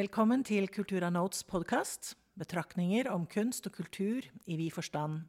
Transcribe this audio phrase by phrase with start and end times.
[0.00, 2.14] Velkommen til Kultura Notes podkast.
[2.38, 5.26] Betraktninger om kunst og kultur i vid forstand.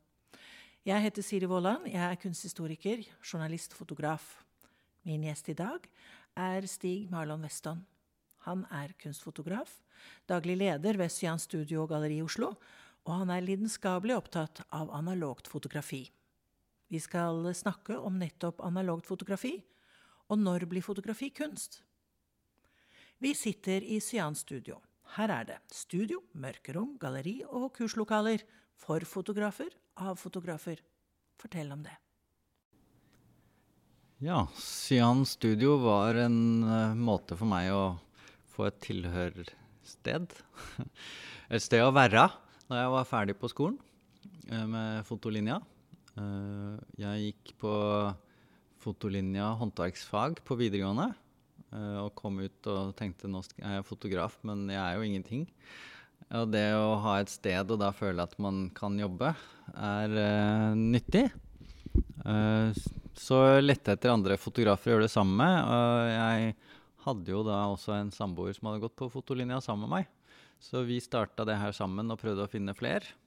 [0.88, 1.84] Jeg heter Siri Vollan.
[1.90, 4.30] Jeg er kunsthistoriker, journalist og fotograf.
[5.04, 5.90] Min gjest i dag
[6.40, 7.84] er Stig Marlon Weston.
[8.48, 9.74] Han er kunstfotograf,
[10.30, 12.54] daglig leder ved Cyan Studio og Galleri i Oslo,
[13.04, 16.06] og han er lidenskapelig opptatt av analogt fotografi.
[16.88, 19.58] Vi skal snakke om nettopp analogt fotografi,
[20.32, 21.82] og når blir fotografi kunst?
[23.22, 24.80] Vi sitter i Sian Studio.
[25.14, 28.42] Her er det studio, mørkerom, galleri og kurslokaler
[28.82, 29.70] for fotografer
[30.02, 30.82] av fotografer.
[31.38, 31.94] Fortell om det.
[34.26, 37.84] Ja, Cyan Studio var en uh, måte for meg å
[38.56, 40.34] få et tilhørsted.
[41.54, 42.26] et sted å være
[42.66, 43.78] da jeg var ferdig på skolen
[44.50, 45.62] uh, med fotolinja.
[46.18, 47.74] Uh, jeg gikk på
[48.82, 51.12] fotolinja håndverksfag på videregående.
[51.72, 55.46] Og kom ut og tenkte nå er jeg fotograf, men jeg er jo ingenting.
[56.36, 59.34] Og det å ha et sted og da føle at man kan jobbe,
[59.76, 60.16] er
[60.78, 61.26] nyttig.
[63.16, 65.48] så lette etter andre fotografer å gjøre det samme.
[65.48, 66.54] Og jeg
[67.06, 70.38] hadde jo da også en samboer som hadde gått på fotolinja sammen med meg.
[70.62, 73.18] Så vi starta det her sammen og prøvde å finne flere.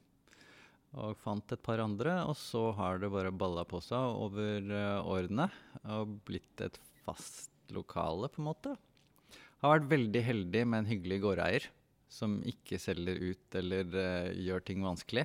[0.94, 5.02] Og fant et par andre, og så har det bare balla på seg over uh,
[5.10, 5.48] årene.
[5.96, 8.74] Og blitt et fast lokale, på en måte.
[9.62, 11.70] Har vært veldig heldig med en hyggelig gårdeier
[12.12, 15.24] som ikke selger ut eller uh, gjør ting vanskelig.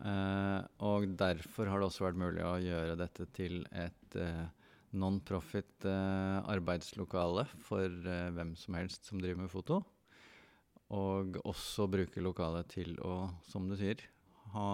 [0.00, 4.18] Uh, og derfor har det også vært mulig å gjøre dette til et
[4.94, 7.90] non-profit arbeidslokale for
[8.36, 9.80] hvem som helst som driver med foto.
[10.94, 14.04] Og også bruke lokalet til å, som du sier,
[14.54, 14.68] ha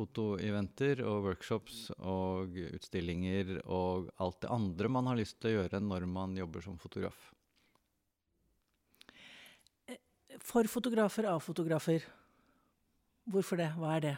[0.00, 5.82] fotoeventer og workshops og utstillinger og alt det andre man har lyst til å gjøre
[5.84, 7.28] når man jobber som fotograf.
[10.40, 12.06] For fotografer av fotografer,
[13.28, 13.70] hvorfor det?
[13.76, 14.16] Hva er det?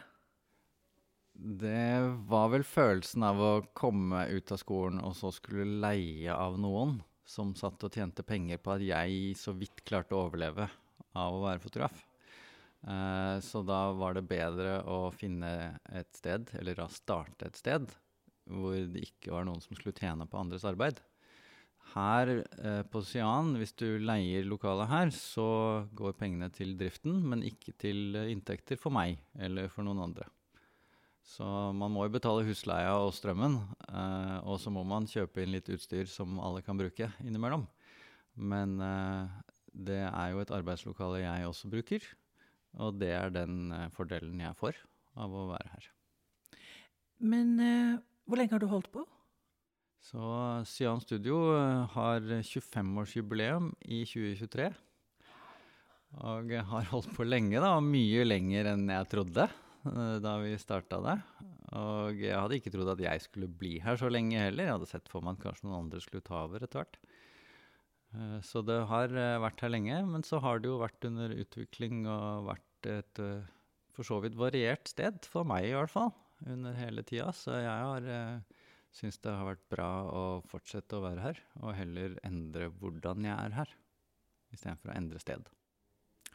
[1.33, 6.59] Det var vel følelsen av å komme ut av skolen og så skulle leie av
[6.61, 10.69] noen som satt og tjente penger på at jeg så vidt klarte å overleve
[11.17, 12.03] av å være fotograf.
[12.83, 15.49] Uh, så da var det bedre å finne
[15.95, 17.87] et sted, eller da starte et sted,
[18.43, 20.99] hvor det ikke var noen som skulle tjene på andres arbeid.
[21.93, 25.47] Her uh, på Sian, hvis du leier lokalet her, så
[25.95, 30.27] går pengene til driften, men ikke til uh, inntekter for meg eller for noen andre.
[31.23, 33.53] Så man må jo betale husleia og strømmen,
[34.43, 37.63] og så må man kjøpe inn litt utstyr som alle kan bruke innimellom.
[38.35, 38.73] Men
[39.71, 42.09] det er jo et arbeidslokale jeg også bruker,
[42.81, 44.77] og det er den uh, fordelen jeg får
[45.19, 45.89] av å være her.
[47.23, 49.05] Men uh, hvor lenge har du holdt på?
[50.03, 50.21] Så
[50.67, 54.71] Sian Studio uh, har 25-årsjubileum i 2023.
[56.23, 59.49] Og har holdt på lenge, da, mye lenger enn jeg trodde
[59.83, 61.15] da vi starta det.
[61.75, 64.67] Og jeg hadde ikke trodd at jeg skulle bli her så lenge heller.
[64.69, 66.99] Jeg hadde sett for meg at kanskje noen andre skulle ta over etter hvert.
[68.13, 71.33] Eh, så det har eh, vært her lenge, men så har det jo vært under
[71.33, 73.51] utvikling og vært et eh,
[73.93, 76.13] for så vidt variert sted, for meg i hvert fall,
[76.49, 77.29] under hele tida.
[77.37, 78.07] Så jeg har
[78.93, 83.33] syns det har vært bra å fortsette å være her, og heller endre hvordan jeg
[83.37, 83.75] er her,
[84.53, 85.45] istedenfor å endre sted.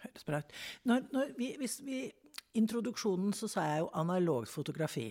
[0.04, 0.54] Høres bra ut.
[0.86, 2.04] Når, når vi, hvis vi
[2.58, 5.08] introduksjonen så sa jeg jo analogt fotografi.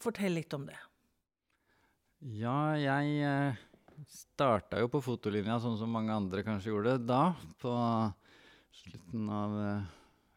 [0.00, 0.76] Fortell litt om det.
[2.36, 3.56] Ja, jeg
[4.08, 7.72] starta jo på fotolinja sånn som mange andre kanskje gjorde da, på
[8.82, 9.90] slutten av eh,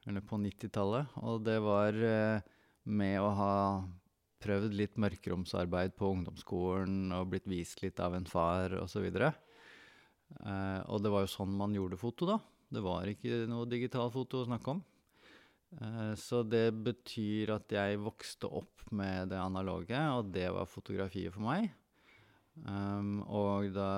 [0.06, 1.16] Eller på 90-tallet.
[1.26, 2.44] Og det var eh,
[2.86, 3.56] med å ha
[4.46, 9.08] prøvd litt mørkeromsarbeid på ungdomsskolen og blitt vist litt av en far osv.
[9.10, 12.38] Eh, og det var jo sånn man gjorde foto da.
[12.70, 14.84] Det var ikke noe digitalfoto å snakke om.
[15.82, 21.34] Eh, så det betyr at jeg vokste opp med det analoge, og det var fotografiet
[21.34, 21.72] for meg.
[22.64, 23.90] Um, og da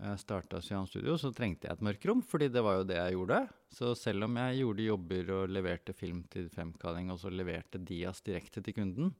[0.00, 3.40] jeg starta Studio, så trengte jeg et mørkerom, fordi det var jo det jeg gjorde.
[3.70, 8.22] Så selv om jeg gjorde jobber og leverte film til femkalling, og så leverte Dias
[8.26, 9.12] direkte til kunden,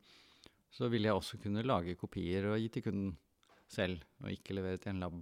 [0.70, 3.12] så ville jeg også kunne lage kopier og gi til kunden
[3.70, 5.20] selv, og ikke levere til en lab.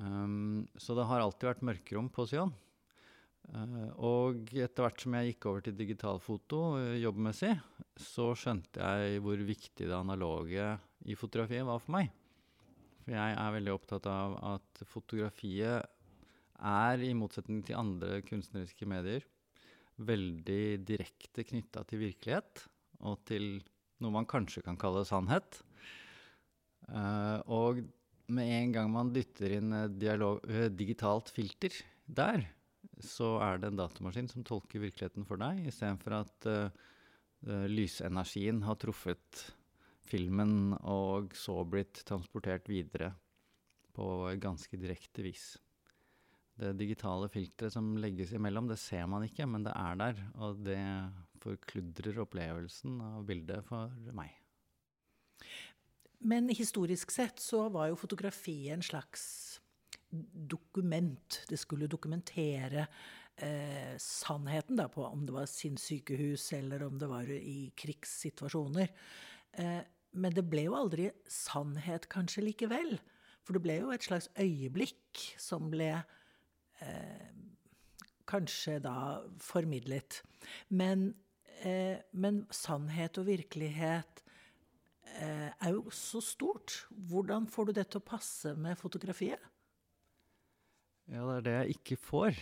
[0.00, 2.52] Um, så det har alltid vært mørkerom på Cyan.
[3.52, 7.52] Uh, og etter hvert som jeg gikk over til digitalfoto uh, jobbmessig,
[8.00, 10.70] så skjønte jeg hvor viktig det analoge
[11.04, 12.08] i fotografiet var for meg.
[13.04, 15.90] For jeg er veldig opptatt av at fotografiet
[16.64, 19.26] er, i motsetning til andre kunstneriske medier,
[20.00, 22.64] veldig direkte knytta til virkelighet
[23.04, 23.58] og til
[24.02, 25.60] noe man kanskje kan kalle sannhet.
[26.88, 27.84] Uh, og
[28.32, 31.74] med en gang man dytter inn eh, dialog, eh, digitalt filter
[32.04, 32.46] der,
[33.02, 38.78] så er det en datamaskin som tolker virkeligheten for deg, istedenfor at uh, lysenergien har
[38.80, 39.44] truffet
[40.04, 43.14] filmen og så blitt transportert videre
[43.94, 44.06] på
[44.42, 45.54] ganske direkte vis.
[46.54, 50.20] Det digitale filteret som legges imellom, det ser man ikke, men det er der.
[50.38, 50.80] Og det
[51.42, 54.30] forkludrer opplevelsen av bildet for meg.
[56.24, 59.24] Men historisk sett så var jo fotografiet en slags
[60.34, 61.40] dokument.
[61.48, 62.86] Det skulle dokumentere
[63.36, 68.92] eh, sannheten da, på om det var sinnssykehus eller om det var i krigssituasjoner.
[69.52, 69.80] Eh,
[70.14, 72.96] men det ble jo aldri sannhet kanskje likevel.
[73.44, 75.90] For det ble jo et slags øyeblikk som ble
[76.80, 77.32] eh,
[78.30, 80.22] kanskje da formidlet.
[80.72, 81.10] Men,
[81.60, 84.24] eh, men sannhet og virkelighet
[85.14, 86.86] Eh, er jo så stort.
[86.90, 89.42] Hvordan får du det til å passe med fotografiet?
[91.12, 92.38] Ja, det er det jeg ikke får.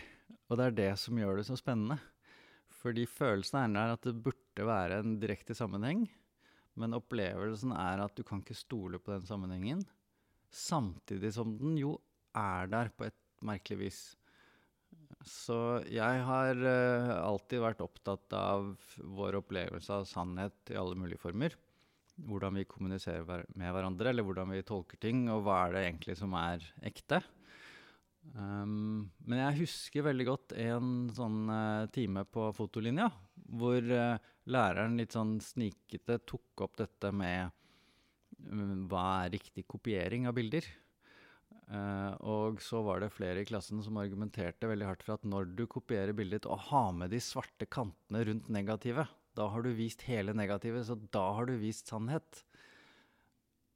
[0.49, 1.99] Og det er det som gjør det så spennende.
[2.83, 6.07] Fordi følelsen er at det burde være en direkte sammenheng,
[6.79, 9.85] men opplevelsen er at du kan ikke stole på den sammenhengen.
[10.53, 11.97] Samtidig som den jo
[12.37, 14.01] er der på et merkelig vis.
[15.23, 21.23] Så jeg har uh, alltid vært opptatt av vår opplevelse av sannhet i alle mulige
[21.23, 21.55] former
[22.29, 26.17] hvordan vi kommuniserer med hverandre, eller hvordan vi tolker ting, og hva er det egentlig
[26.19, 27.23] som er ekte.
[28.33, 33.09] Um, men jeg husker veldig godt en sånn uh, time på fotolinja
[33.53, 37.51] hvor uh, læreren litt sånn snikete tok opp dette med
[38.47, 40.69] um, hva er riktig kopiering av bilder.
[41.73, 45.53] Uh, og så var det flere i klassen som argumenterte veldig hardt for at når
[45.59, 50.05] du kopierer bildet, og har med de svarte kantene rundt negativet, da har du vist
[50.05, 52.43] hele negativet, så da har du vist sannhet.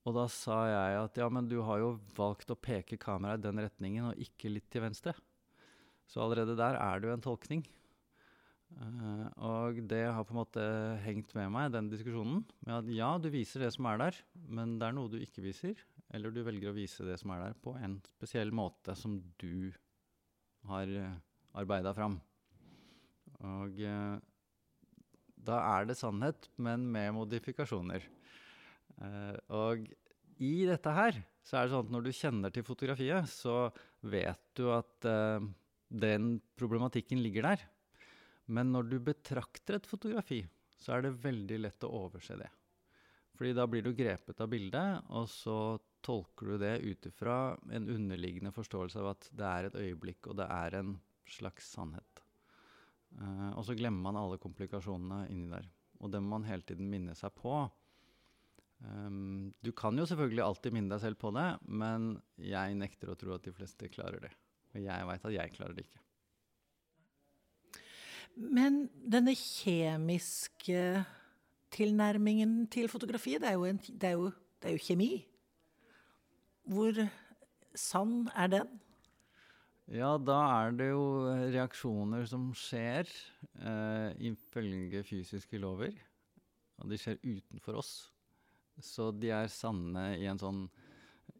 [0.06, 3.48] Og da sa jeg at ja, men du har jo valgt å peke kameraet i
[3.48, 5.16] den retningen, og ikke litt til venstre.
[6.06, 7.64] Så allerede der er det jo en tolkning.
[8.76, 10.62] Uh, og det har på en måte
[11.04, 12.44] hengt med meg, den diskusjonen.
[12.66, 15.44] Med at ja, du viser det som er der, men det er noe du ikke
[15.44, 15.78] viser.
[16.14, 19.72] Eller du velger å vise det som er der, på en spesiell måte som du
[20.70, 21.18] har eh,
[21.58, 22.20] arbeida fram.
[23.42, 24.18] Og uh,
[25.46, 28.06] da er det sannhet, men med modifikasjoner.
[28.96, 29.86] Uh, og
[30.42, 33.68] i dette her så er det sånn at når du kjenner til fotografiet, så
[34.08, 35.44] vet du at uh,
[35.88, 37.64] den problematikken ligger der.
[38.46, 40.42] Men når du betrakter et fotografi,
[40.78, 42.48] så er det veldig lett å overse det.
[43.36, 45.76] Fordi da blir du grepet av bildet, og så
[46.06, 50.38] tolker du det ut ifra en underliggende forståelse av at det er et øyeblikk, og
[50.40, 50.94] det er en
[51.28, 52.22] slags sannhet.
[53.16, 55.66] Uh, og så glemmer man alle komplikasjonene inni der.
[56.02, 57.64] Og det må man hele tiden minne seg på.
[58.84, 63.16] Um, du kan jo selvfølgelig alltid minne deg selv på det, men jeg nekter å
[63.18, 64.32] tro at de fleste klarer det.
[64.74, 66.02] Og jeg veit at jeg klarer det ikke.
[68.36, 70.80] Men denne kjemiske
[71.72, 74.28] tilnærmingen til fotografiet, det er jo, en, det er jo,
[74.60, 75.12] det er jo kjemi.
[76.66, 77.00] Hvor
[77.76, 78.74] sann er den?
[79.86, 80.36] Ja, da
[80.66, 81.02] er det jo
[81.54, 85.94] reaksjoner som skjer eh, ifølge fysiske lover.
[86.82, 87.92] Og de skjer utenfor oss.
[88.82, 90.64] Så de er sanne i en sånn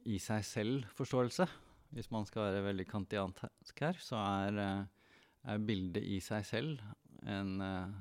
[0.06, 1.46] i seg selv-forståelse.
[1.96, 6.82] Hvis man skal være veldig kantiansk her, så er, eh, er bildet i seg selv
[7.26, 7.94] en uh,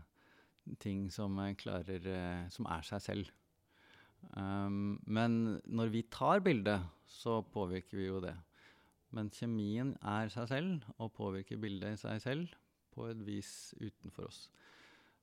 [0.82, 3.32] ting som, klarer, uh, som er seg selv.
[4.34, 8.36] Um, men når vi tar bildet, så påvirker vi jo det.
[9.16, 12.56] Men kjemien er seg selv og påvirker bildet i seg selv
[12.96, 14.46] på et vis utenfor oss.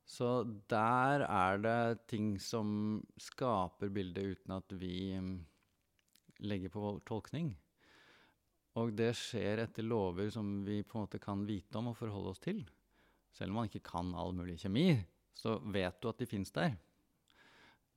[0.04, 5.36] Så der er det ting som skaper bildet uten at vi mm,
[6.48, 7.52] legger på vår tolkning.
[8.80, 12.32] Og det skjer etter lover som vi på en måte kan vite om og forholde
[12.32, 12.64] oss til.
[13.32, 14.96] Selv om man ikke kan all mulig kjemi,
[15.36, 16.74] så vet du at de fins der.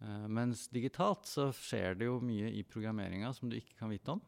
[0.03, 4.15] Uh, mens digitalt så skjer det jo mye i programmeringa som du ikke kan vite
[4.15, 4.23] om.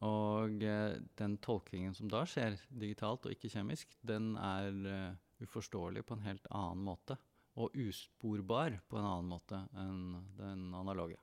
[0.00, 6.04] Og eh, den tolkingen som da skjer digitalt og ikke kjemisk, den er uh, uforståelig
[6.06, 7.16] på en helt annen måte.
[7.60, 10.02] Og usporbar på en annen måte enn
[10.38, 11.18] den analoge.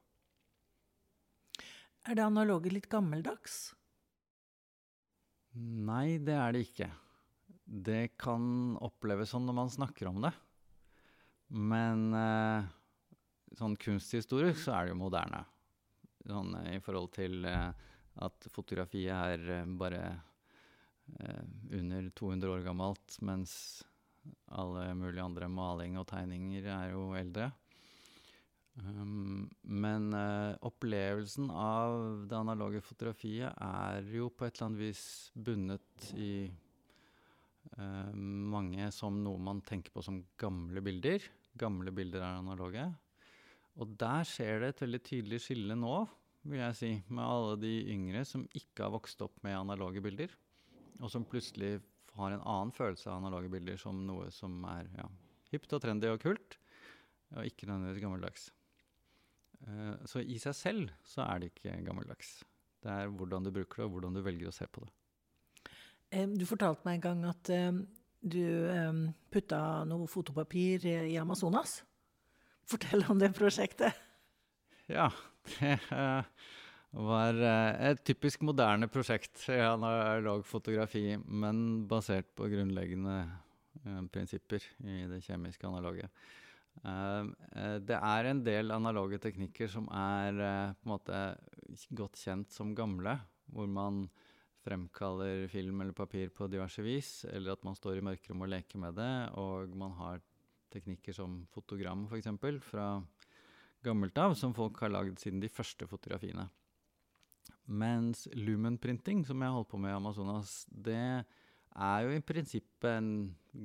[2.08, 3.74] Er det analoge litt gammeldags?
[5.58, 6.90] Nei, det er det ikke.
[7.66, 10.32] Det kan oppleves sånn når man snakker om det.
[11.48, 12.68] Men uh,
[13.56, 15.42] sånn kunsthistorisk så er det jo moderne.
[16.28, 17.72] Sånn uh, i forhold til uh,
[18.26, 20.02] at fotografiet er eh, bare
[21.20, 21.44] eh,
[21.78, 23.54] under 200 år gammelt, mens
[24.58, 27.52] alle mulige andre maling og tegninger er jo eldre.
[28.78, 35.04] Um, men uh, opplevelsen av det analoge fotografiet er jo på et eller annet vis
[35.34, 36.46] bundet i
[37.74, 41.26] uh, mange som noe man tenker på som gamle bilder.
[41.58, 42.86] Gamle bilder er analoge.
[43.82, 45.98] Og der skjer det et veldig tydelig skille nå,
[46.48, 50.32] vil jeg si, med alle de yngre som ikke har vokst opp med analoge bilder,
[51.02, 51.80] og som plutselig
[52.18, 55.08] har en annen følelse av analoge bilder som noe som er ja,
[55.54, 56.58] hypt og trendy og kult,
[57.36, 58.48] og ikke nødvendigvis gammeldags.
[59.66, 62.40] Uh, så i seg selv så er det ikke gammeldags.
[62.84, 64.94] Det er hvordan du bruker det, og hvordan du velger å se på det.
[66.40, 67.50] Du fortalte meg en gang at
[68.24, 68.44] du
[69.34, 69.60] putta
[69.90, 71.82] noe fotopapir i Amazonas.
[72.68, 73.98] Fortell om det prosjektet.
[74.88, 75.10] Ja,
[75.58, 76.24] det uh,
[76.98, 83.20] var uh, et typisk moderne prosjekt i analog fotografi, men basert på grunnleggende
[84.12, 86.10] prinsipper i det kjemiske analoge.
[86.84, 87.30] Uh,
[87.82, 90.42] det er en del analoge teknikker som er
[90.78, 91.22] på en måte
[91.98, 93.18] godt kjent som gamle,
[93.54, 94.08] hvor man
[94.68, 98.82] fremkaller film eller papir på diverse vis, eller at man står i mørkerommet og leker
[98.84, 100.24] med det, og man har
[100.74, 102.30] teknikker som fotogram, f.eks.,
[102.68, 102.88] fra
[103.86, 106.48] gammelt av, som folk har lagd siden de første fotografiene.
[107.68, 113.12] Mens lumenprinting, som jeg holdt på med i Amazonas, det er jo i prinsippet en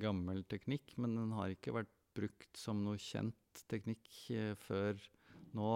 [0.02, 4.98] gammel teknikk, men den har ikke vært brukt som noe kjent teknikk eh, før
[5.56, 5.72] nå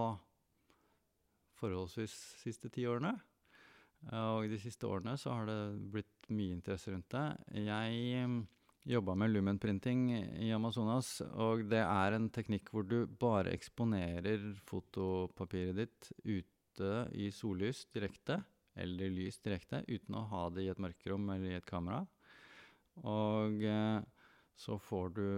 [1.57, 3.15] forholdsvis siste ti årene.
[4.13, 5.61] Og de siste årene så har det
[5.95, 7.25] blitt mye interesse rundt det.
[7.65, 8.37] Jeg um,
[8.87, 10.05] jobba med lumenprinting
[10.45, 16.13] i Amazonas, og det er en teknikk hvor du bare eksponerer fotopapiret ditt
[16.77, 18.43] ute i sollys direkte,
[18.77, 22.05] eller lys direkte, uten å ha det i et mørkerom eller i et kamera.
[23.05, 24.01] Og eh,
[24.57, 25.29] så får du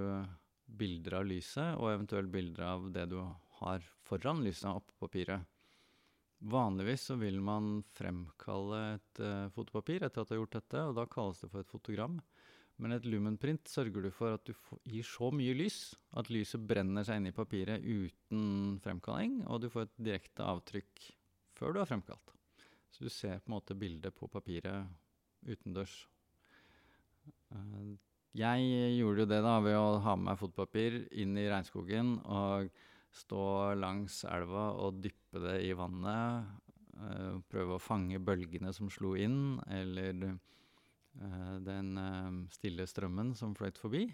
[0.66, 3.20] bilder av lyset, og eventuelt bilder av det du
[3.62, 5.46] har foran lyset oppå papiret.
[6.38, 10.94] Vanligvis så vil man fremkalle et uh, fotopapir etter at du har gjort dette, og
[10.94, 12.20] da kalles det for et fotogram.
[12.78, 14.52] Men et lumenprint sørger du for at du
[14.86, 19.72] gir så mye lys at lyset brenner seg inn i papiret uten fremkalling, og du
[19.72, 21.08] får et direkte avtrykk
[21.58, 22.34] før du har fremkalt.
[22.94, 24.88] Så du ser på en måte bildet på papiret
[25.46, 26.00] utendørs.
[27.52, 27.96] Uh,
[28.38, 32.68] jeg gjorde jo det da ved å ha med meg fotpapir inn i regnskogen og
[33.14, 36.48] stå langs elva og dyppe det i vannet.
[36.98, 41.92] Uh, prøve å fange bølgene som slo inn, eller uh, den
[42.54, 44.06] stille strømmen som fløyt forbi.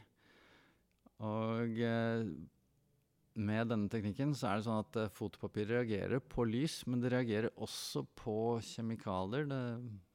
[1.24, 1.78] Og
[3.34, 7.50] med denne teknikken så er det sånn at fotopapir reagerer på lys, men det reagerer
[7.62, 9.62] også på kjemikalier det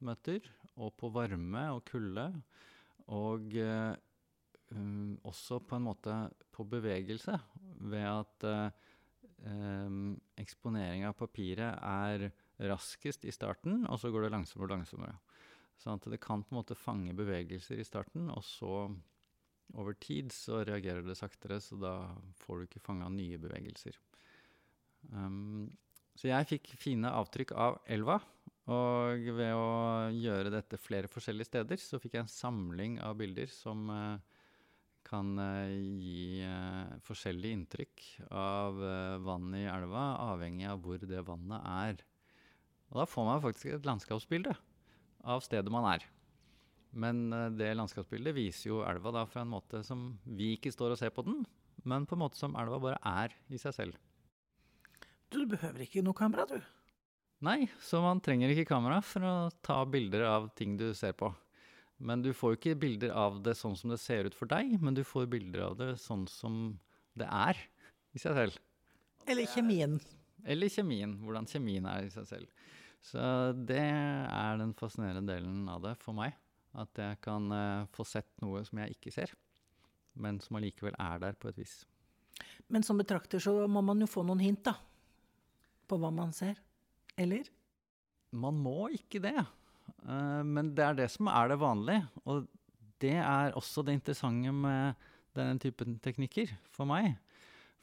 [0.04, 0.46] møter,
[0.80, 2.26] og på varme og kulde.
[3.12, 3.56] Og
[4.72, 6.16] um, også på en måte
[6.54, 7.36] på bevegelse,
[7.90, 9.96] ved at eh,
[10.40, 12.28] eksponering av papiret er
[12.70, 15.16] raskest i starten, og så går det langsommere og langsommere.
[15.80, 18.90] Sånn at det kan på en måte fange bevegelser i starten, og så
[19.78, 21.94] over tid så reagerer det saktere, så da
[22.42, 23.96] får du ikke fanga nye bevegelser.
[25.12, 25.70] Um,
[26.18, 28.18] så jeg fikk fine avtrykk av elva,
[28.70, 33.50] og ved å gjøre dette flere forskjellige steder, så fikk jeg en samling av bilder
[33.50, 34.20] som uh,
[35.06, 38.78] kan uh, gi uh, forskjellig inntrykk av
[39.24, 42.06] vannet i elva, avhengig av hvor det vannet er.
[42.90, 44.54] Og da får man faktisk et landskapsbilde
[45.30, 46.06] av stedet man er.
[46.90, 50.98] Men det landskapsbildet viser jo elva da fra en måte som vi ikke står og
[50.98, 51.44] ser på den,
[51.86, 53.98] men på en måte som elva bare er i seg selv.
[55.30, 56.58] Du behøver ikke noe kamera, du.
[57.46, 61.30] Nei, så man trenger ikke kamera for å ta bilder av ting du ser på.
[62.00, 64.74] Men du får jo ikke bilder av det sånn som det ser ut for deg,
[64.82, 66.58] men du får bilder av det sånn som
[67.16, 67.60] det er
[68.16, 68.58] i seg selv.
[69.28, 69.98] Eller kjemien.
[70.48, 71.14] Eller kjemien.
[71.22, 72.68] Hvordan kjemien er i seg selv.
[73.04, 73.20] Så
[73.56, 76.34] det er den fascinerende delen av det for meg.
[76.78, 79.32] At jeg kan uh, få sett noe som jeg ikke ser,
[80.20, 81.80] men som allikevel er der på et vis.
[82.70, 84.76] Men som betrakter så må man jo få noen hint, da.
[85.90, 86.60] På hva man ser.
[87.18, 87.50] Eller?
[88.30, 89.34] Man må ikke det.
[90.06, 92.06] Uh, men det er det som er det vanlige.
[92.24, 92.46] Og
[93.02, 97.16] det er også det interessante med denne typen teknikker for meg.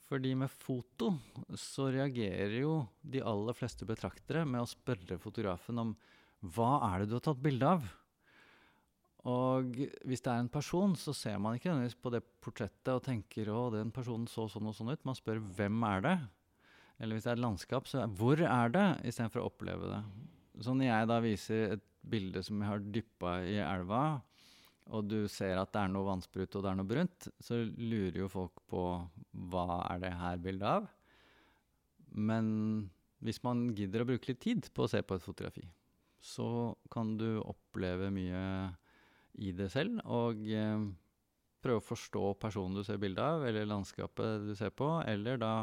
[0.08, 1.12] Fordi med foto
[1.60, 5.96] så reagerer jo de aller fleste betraktere med å spørre fotografen om
[6.56, 7.88] hva er det du har tatt bilde av?
[9.27, 9.75] Og
[10.07, 13.67] hvis det er en person, så ser man ikke på det portrettet og tenker å,
[13.74, 15.03] den personen så sånn og sånn ut.
[15.07, 16.15] Man spør hvem er det?
[16.98, 18.88] Eller hvis det er et landskap, så hvor er det?
[19.10, 20.00] Istedenfor å oppleve det.
[20.63, 24.03] Så når jeg da viser et bilde som jeg har dyppa i elva,
[24.96, 28.22] og du ser at det er noe vannsprut og det er noe brunt, så lurer
[28.24, 28.84] jo folk på
[29.51, 30.88] hva er det her bildet av?
[32.15, 32.48] Men
[33.19, 35.65] hvis man gidder å bruke litt tid på å se på et fotografi,
[36.24, 38.41] så kan du oppleve mye
[39.38, 40.88] i det selv, og eh,
[41.63, 45.53] prøve å forstå personen du ser bilde av, eller landskapet du ser på, eller da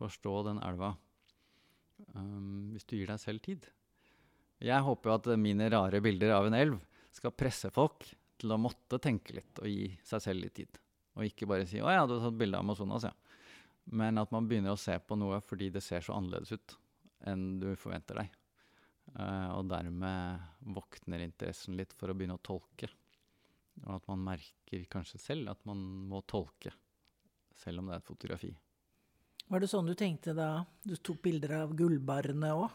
[0.00, 0.94] forstå den elva.
[2.16, 3.66] Um, hvis du gir deg selv tid.
[4.60, 6.78] Jeg håper jo at mine rare bilder av en elv
[7.12, 8.06] skal presse folk
[8.40, 10.80] til å måtte tenke litt og gi seg selv litt tid.
[11.18, 13.12] Og ikke bare si 'Å ja, du har tatt bilde av Amazonas', ja.
[13.84, 16.76] Men at man begynner å se på noe fordi det ser så annerledes ut
[17.26, 18.30] enn du forventer deg.
[19.18, 22.88] Uh, og dermed våkner interessen litt for å begynne å tolke.
[23.86, 26.72] Og at man merker kanskje selv at man må tolke,
[27.56, 28.52] selv om det er et fotografi.
[29.50, 32.68] Var det sånn du tenkte da du tok bilder av gullbarene òg?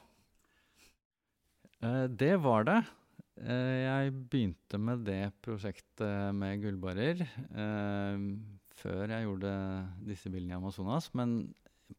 [1.84, 2.80] Uh, det var det.
[3.40, 7.24] Uh, jeg begynte med det prosjektet med gullbarer
[8.76, 9.52] før jeg gjorde
[10.04, 11.08] disse bildene i Amazonas.
[11.16, 11.38] Men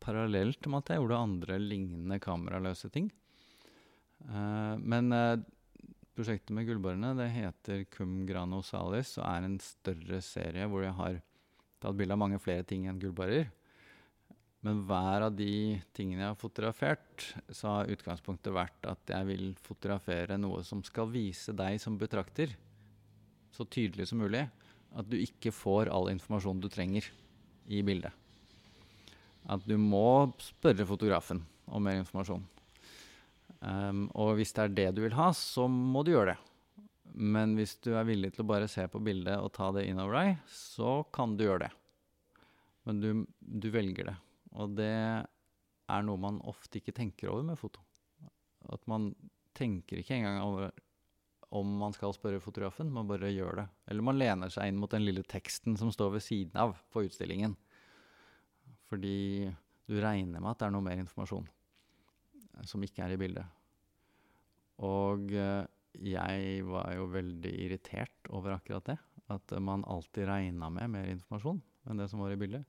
[0.03, 3.09] parallelt med at jeg gjorde andre lignende kameraløse ting.
[4.29, 5.13] men
[6.17, 10.95] Prosjektet med gullborene det heter Cum grano salis og er en større serie hvor jeg
[10.97, 11.19] har
[11.83, 13.51] tatt bilde av mange flere ting enn gullbarer.
[14.65, 19.45] Men hver av de tingene jeg har fotografert, så har utgangspunktet vært at jeg vil
[19.61, 22.57] fotografere noe som skal vise deg som betrakter,
[23.53, 24.47] så tydelig som mulig,
[24.97, 27.07] at du ikke får all informasjon du trenger
[27.69, 28.11] i bildet.
[29.47, 32.43] At du må spørre fotografen om mer informasjon.
[33.61, 36.39] Um, og hvis det er det du vil ha, så må du gjøre det.
[37.17, 40.19] Men hvis du er villig til å bare se på bildet og ta det innover
[40.19, 41.73] deg, så kan du gjøre det.
[42.87, 43.09] Men du,
[43.41, 44.17] du velger det.
[44.57, 47.81] Og det er noe man ofte ikke tenker over med foto.
[48.73, 49.15] At man
[49.57, 50.75] tenker ikke engang over
[51.57, 53.67] om man skal spørre fotografen, man bare gjør det.
[53.89, 57.07] Eller man lener seg inn mot den lille teksten som står ved siden av på
[57.07, 57.55] utstillingen.
[58.91, 59.47] Fordi
[59.87, 61.47] du regner med at det er noe mer informasjon
[62.65, 63.45] som ikke er i bildet.
[64.87, 65.65] Og eh,
[66.07, 68.99] jeg var jo veldig irritert over akkurat det.
[69.33, 72.67] At man alltid regna med mer informasjon enn det som var i bildet.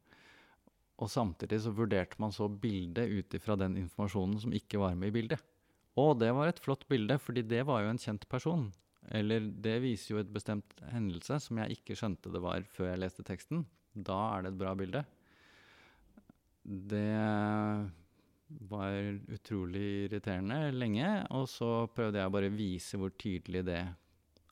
[0.97, 5.11] Og samtidig så vurderte man så bildet ut ifra den informasjonen som ikke var med
[5.11, 5.43] i bildet.
[5.97, 8.67] Og det var et flott bilde, fordi det var jo en kjent person.
[9.13, 13.01] Eller det viser jo et bestemt hendelse som jeg ikke skjønte det var før jeg
[13.03, 13.63] leste teksten.
[13.93, 15.03] Da er det et bra bilde.
[16.65, 17.05] Det
[18.47, 18.95] var
[19.33, 21.07] utrolig irriterende lenge.
[21.35, 23.81] Og så prøvde jeg å vise hvor tydelig det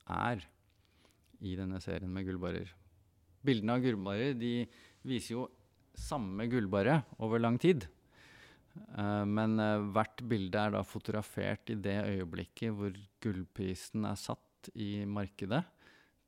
[0.06, 0.46] er
[1.44, 2.72] i denne serien med gullbarer.
[3.46, 4.54] Bildene av gullbarer de
[5.06, 5.46] viser jo
[5.96, 7.86] samme gullbarre over lang tid.
[8.96, 14.70] Uh, men uh, hvert bilde er da fotografert i det øyeblikket hvor gullprisen er satt
[14.74, 15.62] i markedet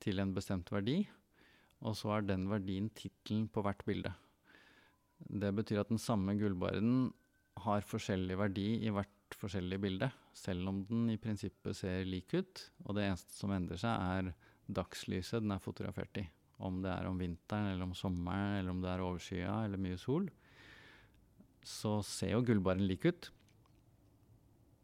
[0.00, 1.02] til en bestemt verdi.
[1.84, 4.14] Og så er den verdien tittelen på hvert bilde.
[5.18, 7.10] Det betyr at den samme gullbaren
[7.68, 12.64] har forskjellig verdi i hvert forskjellige bilde, selv om den i prinsippet ser lik ut.
[12.86, 14.32] Og det eneste som endrer seg, er
[14.68, 16.26] dagslyset den er fotografert i.
[16.64, 19.98] Om det er om vinteren eller om sommeren, eller om det er overskya eller mye
[20.00, 20.28] sol.
[21.62, 23.30] Så ser jo gullbaren lik ut,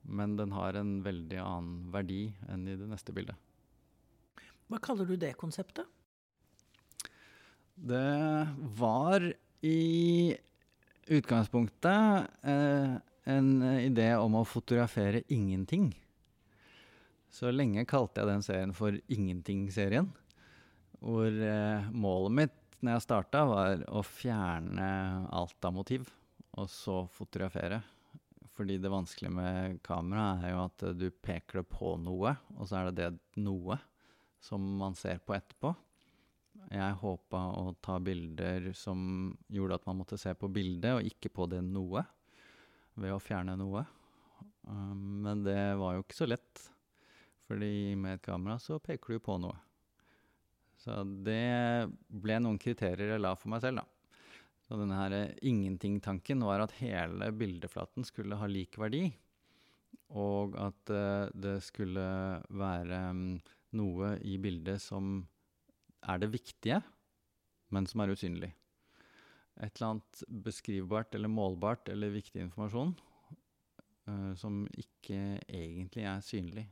[0.05, 3.38] men den har en veldig annen verdi enn i det neste bildet.
[4.68, 5.88] Hva kaller du det konseptet?
[7.75, 8.47] Det
[8.79, 9.25] var
[9.64, 10.35] i
[11.07, 15.93] utgangspunktet eh, en idé om å fotografere ingenting.
[17.35, 20.11] Så lenge kalte jeg den serien for Ingenting-serien.
[21.03, 24.87] Hvor eh, målet mitt når jeg starta, var å fjerne
[25.33, 26.09] alt av motiv,
[26.61, 27.81] og så fotografere.
[28.55, 32.83] Fordi det vanskelige med kamera er jo at du peker det på noe, og så
[32.83, 33.79] er det det noe
[34.45, 35.73] som man ser på etterpå.
[36.72, 41.33] Jeg håpa å ta bilder som gjorde at man måtte se på bildet, og ikke
[41.35, 42.05] på det noe,
[42.94, 43.85] ved å fjerne noe.
[44.64, 46.62] Um, men det var jo ikke så lett,
[47.48, 49.57] fordi med et kamera så peker du på noe.
[50.81, 53.88] Så det ble noen kriterier jeg la for meg selv, da.
[54.64, 59.11] Så denne her ingenting-tanken var at hele bildeflaten skulle ha lik verdi.
[60.16, 62.07] Og at uh, det skulle
[62.48, 63.27] være um,
[63.77, 65.18] noe i bildet som
[66.09, 66.81] er det viktige,
[67.75, 68.53] men som er usynlig.
[69.62, 72.95] Et eller annet beskrivbart eller målbart eller viktig informasjon
[74.09, 76.64] uh, som ikke egentlig er synlig.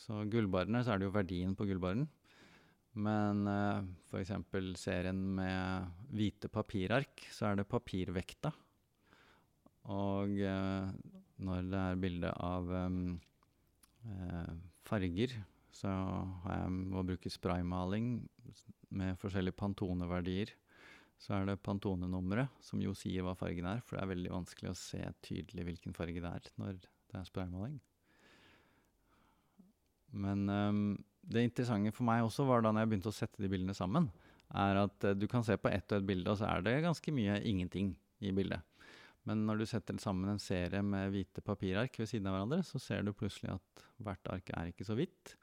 [0.00, 2.06] Så gullbarene, så er det jo verdien på gullbaren.
[2.98, 4.32] Men uh, f.eks.
[4.80, 8.50] serien med hvite papirark, så er det papirvekta.
[9.94, 10.90] Og uh,
[11.40, 13.14] når det er bilde av um,
[14.08, 14.50] uh,
[14.88, 15.36] farger,
[15.74, 15.90] så
[16.44, 18.12] har jeg må bruke spraymaling
[18.96, 20.52] med forskjellige pantoneverdier.
[21.20, 24.70] Så er det Pantone-nummeret, som jo sier hva fargen er, for det er veldig vanskelig
[24.70, 27.76] å se tydelig hvilken farge det er når det er spraymaling.
[30.16, 30.80] Men um,
[31.20, 34.08] det interessante for meg også var da når jeg begynte å sette de bildene sammen,
[34.48, 36.80] er at uh, du kan se på ett og ett bilde, og så er det
[36.86, 37.92] ganske mye ingenting
[38.24, 38.64] i bildet.
[39.28, 42.80] Men når du setter sammen en serie med hvite papirark ved siden av hverandre, så
[42.80, 45.36] ser du plutselig at hvert ark er ikke så hvitt.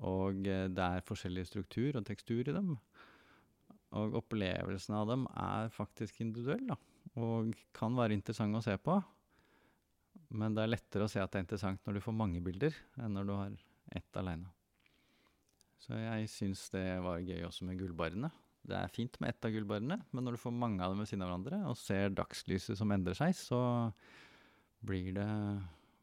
[0.00, 2.74] Og uh, det er forskjellig struktur og tekstur i dem.
[3.98, 6.76] Og opplevelsen av dem er faktisk individuell, da.
[7.18, 8.98] Og kan være interessant å se på.
[10.28, 12.74] Men det er lettere å se at det er interessant når du får mange bilder,
[13.00, 13.56] enn når du har
[13.96, 14.50] ett aleine.
[15.80, 18.30] Så jeg syns det var gøy også med gullbarene.
[18.68, 21.08] Det er fint med ett av gullbarene, men når du får mange av dem ved
[21.08, 23.60] siden av hverandre, og ser dagslyset som endrer seg, så
[24.84, 25.28] blir det,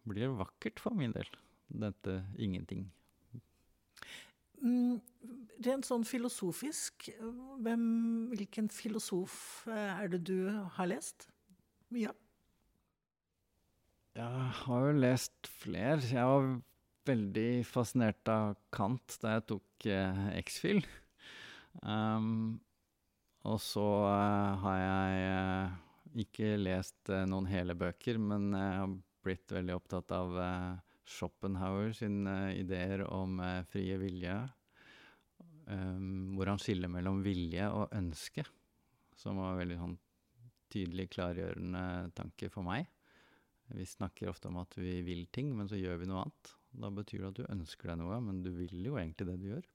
[0.08, 1.30] blir det vakkert for min del.
[1.70, 2.88] Dette ingenting.
[4.64, 5.00] Mm,
[5.66, 7.10] rent sånn filosofisk,
[7.64, 7.88] hvem,
[8.36, 10.38] hvilken filosof eh, er det du
[10.78, 11.28] har lest
[11.94, 12.22] mye av?
[14.16, 16.00] Jeg har jo lest flere.
[16.08, 16.46] Jeg var
[17.06, 20.86] veldig fascinert av Kant da jeg tok eh, X-Fil.
[21.84, 22.62] Um,
[23.46, 25.76] og så eh, har jeg eh,
[26.24, 30.38] ikke lest uh, noen hele bøker, men jeg har blitt veldig opptatt av
[31.06, 33.40] Schopenhauer sine ideer om
[33.70, 34.36] frie vilje.
[35.66, 38.44] Um, hvor han skiller mellom vilje og ønske,
[39.18, 39.96] som var veldig sånn
[40.70, 42.86] tydelig klargjørende tanke for meg.
[43.74, 46.52] Vi snakker ofte om at vi vil ting, men så gjør vi noe annet.
[46.76, 49.48] Da betyr det at du ønsker deg noe, men du vil jo egentlig det du
[49.56, 49.66] gjør.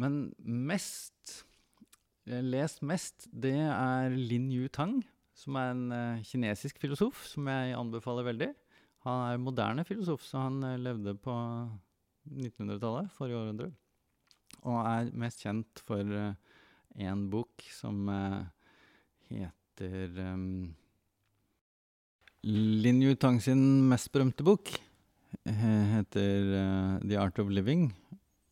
[0.00, 1.44] Men mest
[2.30, 5.00] lest mest, det er Lin Yu Tang,
[5.34, 8.50] som er en kinesisk filosof som jeg anbefaler veldig.
[9.06, 11.34] Han er moderne filosof, så han uh, levde på
[12.30, 13.70] 1900-tallet, forrige århundre.
[14.66, 18.10] Og er mest kjent for én uh, bok som
[19.30, 20.44] heter um,
[22.44, 24.72] Lin Yu Tang sin mest berømte bok
[25.46, 27.90] heter uh, The Art of Living,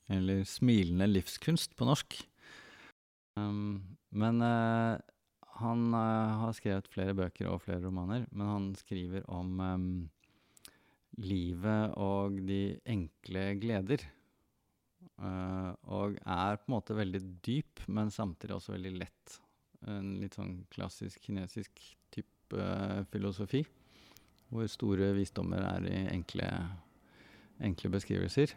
[0.09, 2.19] eller Smilende livskunst på norsk.
[3.37, 4.99] Um, men uh,
[5.61, 9.89] han uh, har skrevet flere bøker og flere romaner, men han skriver om um,
[11.19, 14.05] livet og de enkle gleder.
[15.19, 19.39] og er på en måte veldig dyp, men samtidig også veldig lett.
[19.87, 21.83] En litt sånn klassisk kinesisk
[22.15, 22.69] type
[23.11, 23.65] filosofi
[24.49, 26.47] hvor store visdommer er i enkle,
[27.65, 28.55] enkle beskrivelser.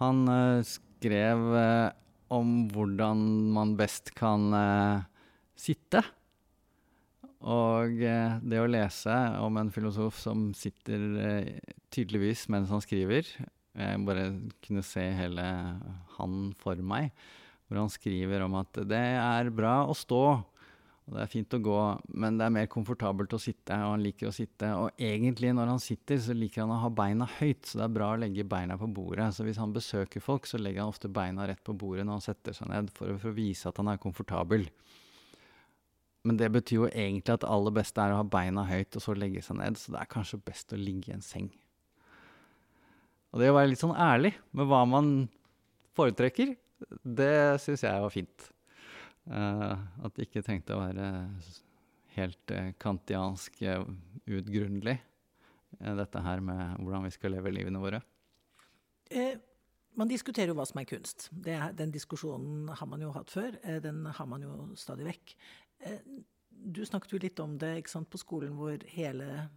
[0.00, 1.92] Han uh, skrev uh,
[2.32, 3.22] om hvordan
[3.54, 5.04] man best kan uh,
[5.56, 6.02] sitte.
[7.42, 11.48] Og det å lese om en filosof som sitter
[11.90, 14.28] tydeligvis mens han skriver Jeg bare
[14.62, 15.46] kunne se hele
[16.18, 17.10] han for meg,
[17.66, 20.22] hvor han skriver om at det er bra å stå
[21.02, 21.78] og det er fint å gå,
[22.22, 24.68] men det er mer komfortabelt å sitte, og han liker å sitte.
[24.78, 27.96] Og egentlig, når han sitter, så liker han å ha beina høyt, så det er
[27.96, 29.26] bra å legge beina på bordet.
[29.34, 32.26] Så hvis han besøker folk, så legger han ofte beina rett på bordet når han
[32.28, 34.68] setter seg ned, for, for å vise at han er komfortabel.
[36.22, 39.02] Men det betyr jo egentlig at det aller beste er å ha beina høyt, og
[39.02, 39.78] så legge seg ned.
[39.78, 41.50] Så det er kanskje best å ligge i en seng.
[43.32, 45.12] Og det å være litt sånn ærlig med hva man
[45.96, 46.54] foretrekker,
[47.02, 48.48] det syns jeg var fint.
[49.30, 51.06] Uh, at det ikke trengte å være
[52.16, 53.86] helt uh, kantiansk uh,
[54.26, 54.98] utgrunnelig,
[55.82, 58.02] dette her med hvordan vi skal leve livene våre.
[59.96, 61.30] man diskuterer jo hva som er kunst.
[61.48, 63.56] Er, den diskusjonen har man jo hatt før.
[63.80, 65.32] den har man jo stadig vekk.
[66.62, 69.48] Du snakket jo litt om det sant, på skolen hvor hele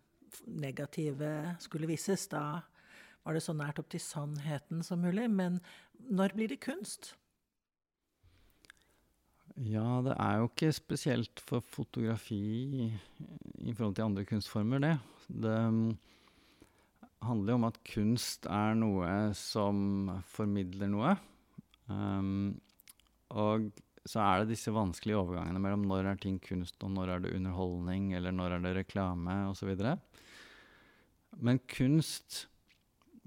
[0.46, 2.28] negative skulle vises.
[2.32, 2.64] Da
[3.26, 5.28] var det så nært opp til sannheten som mulig.
[5.32, 5.60] Men
[6.10, 7.14] når blir det kunst?
[9.56, 12.90] Ja, det er jo ikke spesielt for fotografi
[13.64, 14.98] i forhold til andre kunstformer, det.
[15.32, 15.94] Det mm,
[17.24, 21.16] handler jo om at kunst er noe som formidler noe.
[21.88, 22.58] Um,
[23.32, 23.72] og
[24.06, 27.34] så er det disse vanskelige overgangene mellom når er ting kunst, og når er det
[27.38, 29.74] underholdning, eller når er det reklame, osv.
[31.42, 32.46] Men kunst,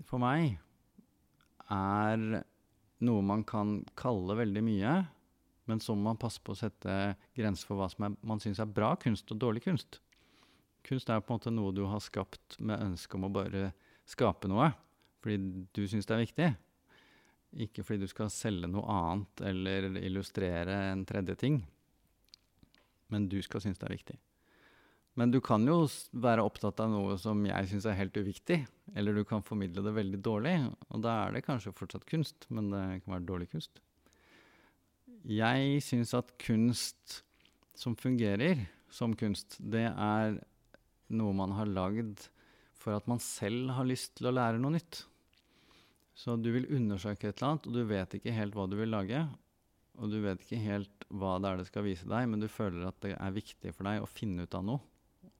[0.07, 0.57] for meg,
[1.69, 2.43] er
[3.05, 4.95] noe man kan kalle veldig mye
[5.69, 6.93] men så må man passe på å sette
[7.37, 10.01] grenser for hva som er, man syns er bra kunst og dårlig kunst.
[10.87, 13.73] Kunst er på en måte noe du har skapt med ønske om å bare
[14.09, 14.71] skape noe
[15.19, 16.49] fordi du syns det er viktig.
[17.57, 21.63] Ikke fordi du skal selge noe annet eller illustrere en tredje ting.
[23.09, 24.19] Men du skal synes det er viktig.
[25.19, 25.81] Men du kan jo
[26.15, 28.61] være opptatt av noe som jeg syns er helt uviktig.
[28.95, 30.55] Eller du kan formidle det veldig dårlig,
[30.93, 33.83] og da er det kanskje fortsatt kunst, men det kan være dårlig kunst
[35.27, 37.23] Jeg syns at kunst
[37.79, 40.39] som fungerer som kunst, det er
[41.09, 42.29] noe man har lagd
[42.79, 45.03] for at man selv har lyst til å lære noe nytt.
[46.19, 48.91] Så du vil undersøke et eller annet, og du vet ikke helt hva du vil
[48.91, 49.23] lage.
[49.99, 52.89] Og du vet ikke helt hva det er det skal vise deg, men du føler
[52.89, 54.83] at det er viktig for deg å finne ut av noe.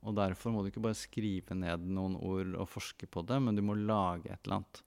[0.07, 3.59] Og derfor må du ikke bare skrive ned noen ord og forske på det, men
[3.59, 4.83] du må lage et eller annet.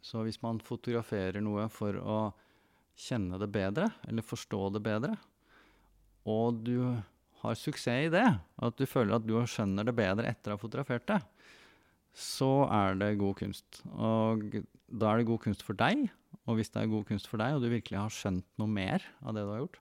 [0.00, 2.20] Så hvis man fotograferer noe for å
[2.96, 5.12] kjenne det bedre, eller forstå det bedre,
[6.28, 6.78] og du
[7.40, 8.26] har suksess i det,
[8.60, 11.20] og at du føler at du skjønner det bedre etter å ha fotografert det,
[12.16, 13.82] så er det god kunst.
[13.94, 14.42] Og
[14.90, 16.08] da er det god kunst for deg.
[16.48, 19.04] Og hvis det er god kunst for deg, og du virkelig har skjønt noe mer
[19.22, 19.80] av det du har gjort,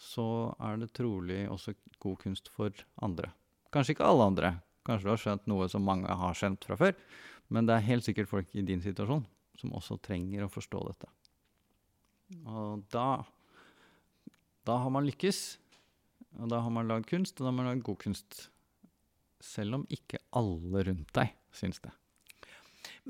[0.00, 0.26] så
[0.60, 3.32] er det trolig også god kunst for andre.
[3.72, 4.52] Kanskje ikke alle andre.
[4.86, 6.96] Kanskje du har skjønt noe som mange har skjønt fra før.
[7.50, 9.26] Men det er helt sikkert folk i din situasjon
[9.60, 11.10] som også trenger å forstå dette.
[12.46, 13.24] Og da,
[14.68, 15.42] da har man lykkes.
[16.40, 18.46] Og da har man lagd kunst, og da har man lagd god kunst.
[19.42, 21.92] Selv om ikke alle rundt deg syns det.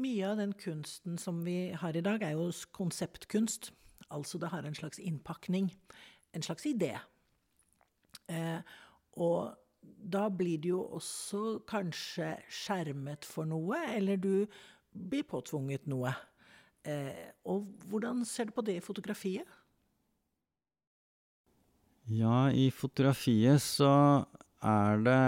[0.01, 3.73] Mye av den kunsten som vi har i dag, er jo konseptkunst.
[4.11, 5.71] Altså det har en slags innpakning,
[6.35, 6.97] en slags idé.
[8.31, 8.61] Eh,
[9.19, 14.47] og da blir det jo også kanskje skjermet for noe, eller du
[14.91, 16.13] blir påtvunget noe.
[16.87, 19.47] Eh, og hvordan ser du på det i fotografiet?
[22.11, 23.93] Ja, i fotografiet så
[24.67, 25.21] er det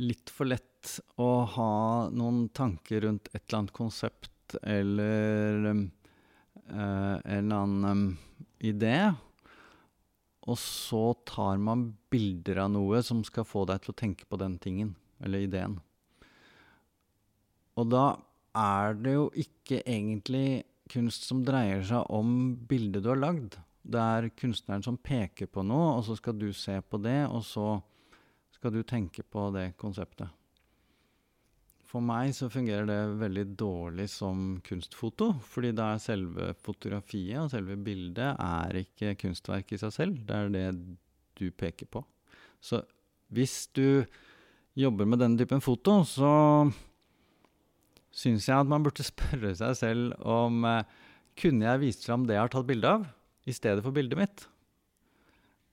[0.00, 0.77] litt for lett
[1.20, 1.72] å ha
[2.14, 8.06] noen tanker rundt et eller annet konsept eller uh, en annen um,
[8.58, 9.10] idé.
[10.48, 14.38] Og så tar man bilder av noe som skal få deg til å tenke på
[14.40, 15.76] den tingen, eller ideen.
[17.78, 18.06] Og da
[18.58, 23.58] er det jo ikke egentlig kunst som dreier seg om bildet du har lagd.
[23.88, 27.44] Det er kunstneren som peker på noe, og så skal du se på det, og
[27.46, 27.76] så
[28.56, 30.32] skal du tenke på det konseptet.
[31.88, 37.52] For meg så fungerer det veldig dårlig som kunstfoto, fordi da er selve fotografiet og
[37.54, 40.66] selve bildet er ikke kunstverk i seg selv, det er det
[41.40, 42.02] du peker på.
[42.60, 42.82] Så
[43.32, 44.04] hvis du
[44.78, 46.32] jobber med denne typen foto, så
[48.12, 50.84] syns jeg at man burde spørre seg selv om eh,
[51.38, 53.08] kunne jeg vist fram det jeg har tatt bilde av,
[53.48, 54.44] i stedet for bildet mitt?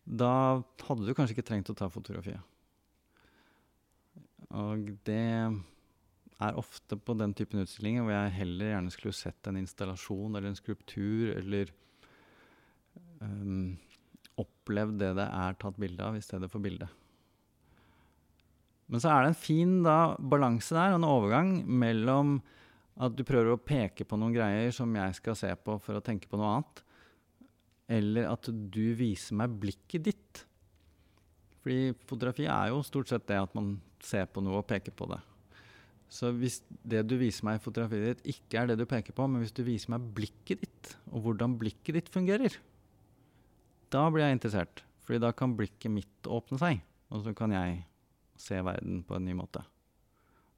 [0.05, 2.39] Da hadde du kanskje ikke trengt å ta fotografiet.
[4.55, 5.25] Og det
[6.43, 10.51] er ofte på den typen utstillinger hvor jeg heller gjerne skulle sett en installasjon eller
[10.51, 11.71] en skulptur, eller
[13.21, 13.75] um,
[14.41, 16.91] opplevd det det er tatt bilde av, i stedet for bildet.
[18.91, 22.37] Men så er det en fin da, balanse der, og en overgang mellom
[23.01, 26.03] at du prøver å peke på noen greier som jeg skal se på for å
[26.03, 26.83] tenke på noe annet,
[27.95, 30.43] eller at du viser meg blikket ditt.
[31.63, 35.07] Fordi fotografi er jo stort sett det at man ser på noe og peker på
[35.09, 35.19] det.
[36.11, 39.25] Så hvis det du viser meg i fotografiet ditt, ikke er det du peker på,
[39.27, 42.57] men hvis du viser meg blikket ditt, og hvordan blikket ditt fungerer,
[43.93, 44.83] da blir jeg interessert.
[45.05, 46.81] Fordi da kan blikket mitt åpne seg,
[47.13, 47.83] og så kan jeg
[48.41, 49.63] se verden på en ny måte.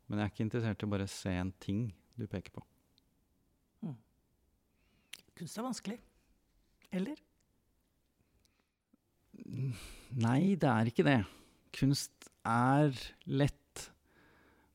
[0.07, 2.63] Men jeg er ikke interessert i å bare se en ting du peker på.
[3.83, 3.97] Mm.
[5.37, 5.97] Kunst er vanskelig.
[6.95, 7.19] Eller?
[10.17, 11.19] Nei, det er ikke det.
[11.75, 12.95] Kunst er
[13.27, 13.59] lett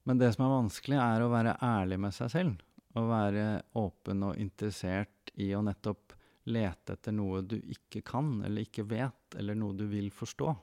[0.09, 2.63] men det som er vanskelig, er å være ærlig med seg selv.
[2.99, 3.45] Å være
[3.79, 6.17] åpen og interessert i å nettopp
[6.53, 10.55] lete etter noe du ikke kan, eller ikke vet, eller noe du vil forstå.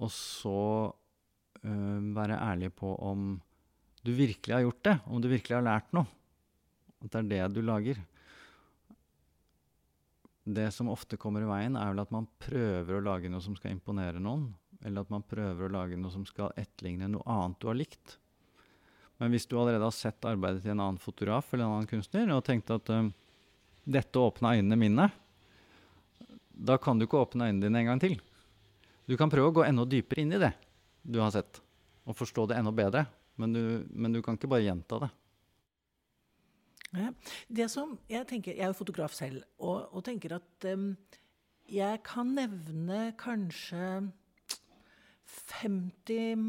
[0.00, 3.32] Og så øh, være ærlig på om
[4.02, 6.08] du virkelig har gjort det, om du virkelig har lært noe.
[7.00, 8.00] At det er det du lager.
[10.50, 13.54] Det som ofte kommer i veien, er vel at man prøver å lage noe som
[13.56, 14.48] skal imponere noen,
[14.84, 18.16] eller at man prøver å lage noe som skal etterligne noe annet du har likt.
[19.20, 22.30] Men hvis du allerede har sett arbeidet til en annen fotograf eller en annen kunstner
[22.32, 23.10] og tenkt at um,
[23.84, 25.08] dette åpna øynene mine,
[26.50, 28.16] da kan du ikke åpne øynene dine en gang til.
[29.04, 30.54] Du kan prøve å gå enda dypere inn i det
[31.02, 31.60] du har sett,
[32.08, 33.04] og forstå det enda bedre.
[33.40, 33.62] Men du,
[33.92, 35.10] men du kan ikke bare gjenta det.
[37.48, 40.94] Det som Jeg tenker, jeg er jo fotograf selv, og, og tenker at um,
[41.70, 44.10] jeg kan nevne kanskje
[45.30, 46.40] 50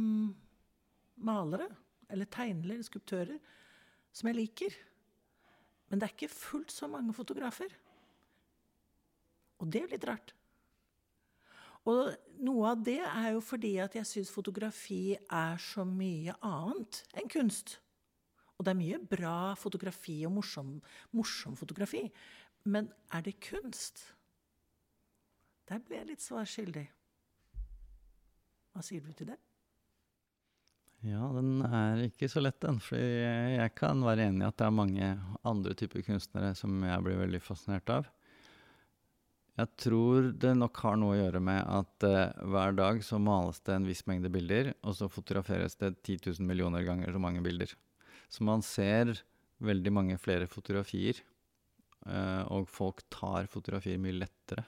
[1.21, 1.69] malere,
[2.11, 3.37] eller tegnere, eller skulptører,
[4.11, 4.75] som jeg liker.
[5.89, 7.71] Men det er ikke fullt så mange fotografer.
[9.61, 10.33] Og det er litt rart.
[11.89, 12.11] Og
[12.45, 17.31] noe av det er jo fordi at jeg syns fotografi er så mye annet enn
[17.31, 17.79] kunst.
[18.57, 20.75] Og det er mye bra fotografi og morsom,
[21.17, 22.03] morsom fotografi.
[22.69, 24.03] Men er det kunst?
[25.69, 26.85] Der ble jeg litt svar skyldig.
[28.71, 29.39] Hva sier du til det?
[31.01, 32.77] Ja, den er ikke så lett, den.
[32.83, 35.13] For jeg kan være enig i at det er mange
[35.47, 38.09] andre typer kunstnere som jeg blir veldig fascinert av.
[39.59, 43.59] Jeg tror det nok har noe å gjøre med at uh, hver dag så males
[43.65, 47.43] det en viss mengde bilder, og så fotograferes det 10 000 millioner ganger så mange
[47.45, 47.73] bilder.
[48.31, 49.11] Så man ser
[49.61, 51.19] veldig mange flere fotografier,
[52.07, 54.63] uh, og folk tar fotografier mye lettere.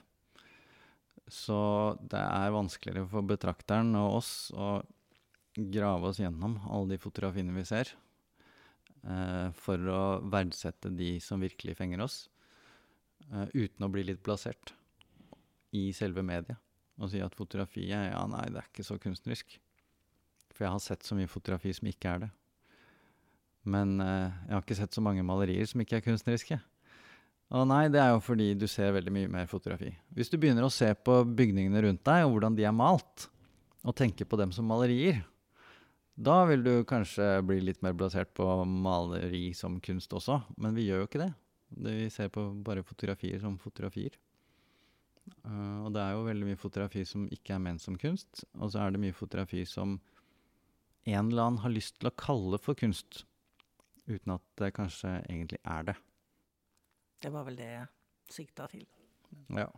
[1.30, 1.56] Så
[2.04, 4.76] det er vanskeligere for betrakteren og oss å
[5.54, 7.92] grave oss gjennom alle de fotografiene vi ser,
[9.06, 12.28] eh, for å verdsette de som virkelig fenger oss.
[13.32, 14.74] eh, uten å bli litt plassert
[15.72, 16.58] i selve mediet.
[17.00, 19.58] Og si at fotografiet ja, nei, det er ikke så kunstnerisk.
[20.52, 22.30] For jeg har sett så mye fotografi som ikke er det.
[23.64, 26.60] Men eh, jeg har ikke sett så mange malerier som ikke er kunstneriske.
[27.52, 29.92] Og nei, det er jo fordi du ser veldig mye mer fotografi.
[30.16, 33.28] Hvis du begynner å se på bygningene rundt deg, og hvordan de er malt,
[33.84, 35.20] og tenke på dem som malerier,
[36.14, 40.40] da vil du kanskje bli litt mer basert på maleri som kunst også.
[40.56, 41.32] Men vi gjør jo ikke det.
[41.84, 44.14] Vi ser på bare fotografier som fotografier.
[45.42, 48.44] Uh, og det er jo veldig mye fotografi som ikke er ment som kunst.
[48.60, 49.98] Og så er det mye fotografi som
[51.04, 53.24] en eller annen har lyst til å kalle for kunst,
[54.08, 55.96] uten at det kanskje egentlig er det.
[57.24, 57.90] Det var vel det jeg
[58.34, 58.84] sikta til.
[59.56, 59.68] Ja.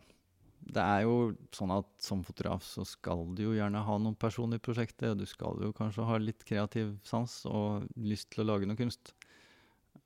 [0.67, 4.59] Det er jo sånn at som fotograf så skal du jo gjerne ha noen personer
[4.59, 8.47] i prosjektet, og du skal jo kanskje ha litt kreativ sans og lyst til å
[8.49, 9.13] lage noe kunst.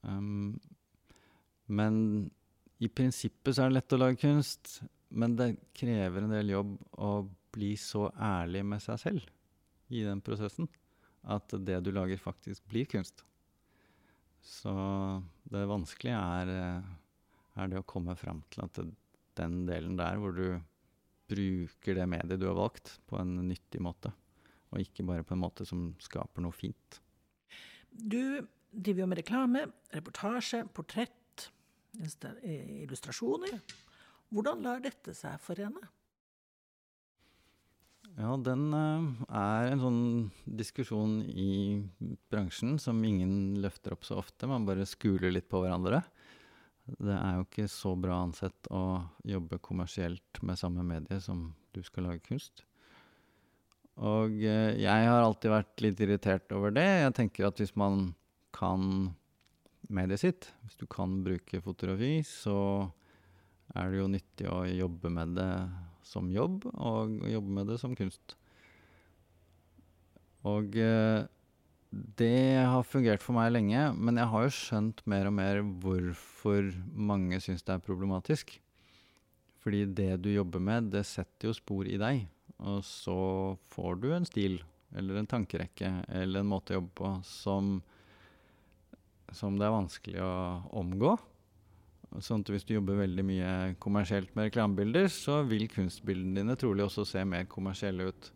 [0.05, 0.59] Um,
[1.65, 1.95] men
[2.81, 6.77] i prinsippet så er det lett å lage kunst, men det krever en del jobb
[7.01, 7.11] å
[7.55, 10.69] bli så ærlig med seg selv i den prosessen
[11.21, 13.23] at det du lager, faktisk blir kunst.
[14.41, 14.71] Så
[15.51, 16.81] det vanskelige er,
[17.59, 18.81] er det å komme fram til at
[19.39, 20.59] den delen der hvor du
[21.31, 24.11] bruker det mediet du har valgt, på en nyttig måte,
[24.71, 26.99] og ikke bare på en måte som skaper noe fint.
[27.91, 31.49] Du driver jo med reklame, reportasje, portrett
[31.91, 33.57] illustrasjoner.
[34.31, 35.89] Hvordan lar dette seg forene?
[38.19, 40.01] Ja, den uh, er en sånn
[40.43, 41.79] diskusjon i
[42.31, 44.49] bransjen som ingen løfter opp så ofte.
[44.51, 46.01] Man bare skuler litt på hverandre.
[46.97, 48.83] Det er jo ikke så bra ansett å
[49.27, 52.65] jobbe kommersielt med samme medie som du skal lage kunst.
[54.01, 56.87] Og uh, jeg har alltid vært litt irritert over det.
[57.05, 58.11] Jeg tenker at hvis man
[58.55, 59.11] kan
[59.91, 60.49] mediet sitt.
[60.65, 62.89] Hvis du kan bruke fotografi, så
[63.75, 65.51] er det jo nyttig å jobbe med det
[66.07, 68.35] som jobb, og jobbe med det som kunst.
[70.47, 71.21] Og eh,
[71.91, 76.69] det har fungert for meg lenge, men jeg har jo skjønt mer og mer hvorfor
[76.95, 78.53] mange syns det er problematisk.
[79.61, 82.23] Fordi det du jobber med, det setter jo spor i deg.
[82.63, 83.17] Og så
[83.73, 84.61] får du en stil,
[84.95, 87.81] eller en tankerekke, eller en måte å jobbe på som
[89.31, 90.31] som det er vanskelig å
[90.81, 91.15] omgå.
[92.19, 96.83] Sånn at hvis du jobber veldig mye kommersielt med reklamebilder, så vil kunstbildene dine trolig
[96.83, 98.31] også se mer kommersielle ut.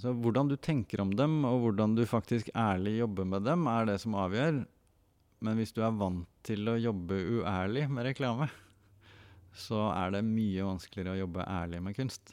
[0.00, 3.90] Så hvordan du tenker om dem, og hvordan du faktisk ærlig jobber med dem, er
[3.90, 4.62] det som avgjør.
[5.42, 8.48] Men hvis du er vant til å jobbe uærlig med reklame,
[9.52, 12.32] så er det mye vanskeligere å jobbe ærlig med kunst.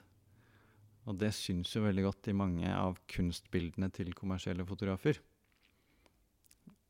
[1.09, 5.19] Og det syns jo veldig godt i mange av kunstbildene til kommersielle fotografer.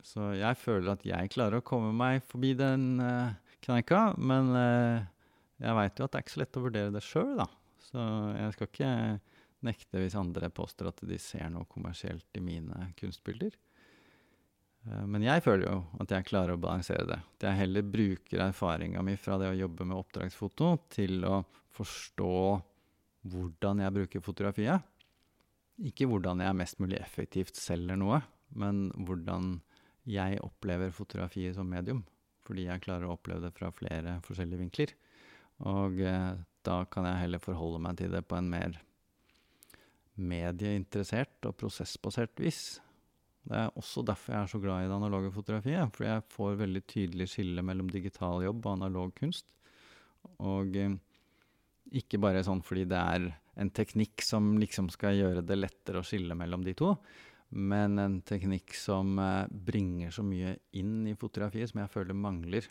[0.05, 3.31] Så jeg føler at jeg klarer å komme meg forbi den uh,
[3.65, 4.09] kneika.
[4.19, 5.07] Men uh,
[5.59, 7.47] jeg veit jo at det er ikke så lett å vurdere det sjøl, da.
[7.89, 8.05] Så
[8.35, 8.93] jeg skal ikke
[9.65, 13.55] nekte hvis andre påstår at de ser noe kommersielt i mine kunstbilder.
[14.87, 17.19] Uh, men jeg føler jo at jeg klarer å balansere det.
[17.37, 21.41] At jeg heller bruker erfaringa mi fra det å jobbe med oppdragsfoto til å
[21.75, 22.35] forstå
[23.29, 24.85] hvordan jeg bruker fotografiet.
[25.79, 28.21] Ikke hvordan jeg mest mulig effektivt selger noe,
[28.55, 29.59] men hvordan
[30.09, 32.01] jeg opplever fotografiet som medium.
[32.47, 34.93] Fordi jeg klarer å oppleve det fra flere forskjellige vinkler.
[35.69, 36.31] Og eh,
[36.65, 38.79] da kan jeg heller forholde meg til det på en mer
[40.19, 42.79] medieinteressert og prosessbasert vis.
[43.49, 45.93] Det er også derfor jeg er så glad i det analoge fotografiet.
[45.95, 49.53] For jeg får veldig tydelig skille mellom digital jobb og analog kunst.
[50.43, 50.97] Og eh,
[51.99, 56.05] ikke bare sånn fordi det er en teknikk som liksom skal gjøre det lettere å
[56.05, 56.93] skille mellom de to,
[57.49, 62.69] men en teknikk som eh, bringer så mye inn i fotografiet som jeg føler mangler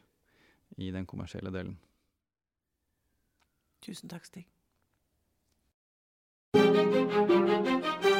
[0.78, 1.76] i den kommersielle delen.
[3.84, 4.46] Tusen takk, Stig.
[6.54, 8.17] Thank you.